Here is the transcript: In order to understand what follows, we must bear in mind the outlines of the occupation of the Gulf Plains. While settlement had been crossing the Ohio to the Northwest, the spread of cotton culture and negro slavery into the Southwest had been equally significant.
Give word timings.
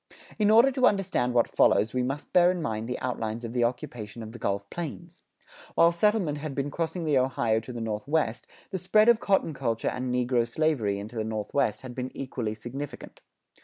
In 0.39 0.49
order 0.49 0.71
to 0.71 0.87
understand 0.87 1.35
what 1.35 1.47
follows, 1.55 1.93
we 1.93 2.01
must 2.01 2.33
bear 2.33 2.49
in 2.49 2.59
mind 2.59 2.89
the 2.89 2.97
outlines 2.97 3.45
of 3.45 3.53
the 3.53 3.63
occupation 3.63 4.23
of 4.23 4.31
the 4.31 4.39
Gulf 4.39 4.67
Plains. 4.71 5.21
While 5.75 5.91
settlement 5.91 6.39
had 6.39 6.55
been 6.55 6.71
crossing 6.71 7.05
the 7.05 7.19
Ohio 7.19 7.59
to 7.59 7.71
the 7.71 7.81
Northwest, 7.81 8.47
the 8.71 8.79
spread 8.79 9.09
of 9.09 9.19
cotton 9.19 9.53
culture 9.53 9.89
and 9.89 10.11
negro 10.11 10.47
slavery 10.47 10.97
into 10.97 11.17
the 11.17 11.29
Southwest 11.29 11.81
had 11.81 11.93
been 11.93 12.09
equally 12.17 12.55
significant. 12.55 13.21